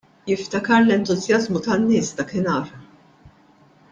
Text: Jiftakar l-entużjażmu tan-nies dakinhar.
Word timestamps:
Jiftakar 0.29 0.79
l-entużjażmu 0.85 1.61
tan-nies 1.67 2.09
dakinhar. 2.21 2.75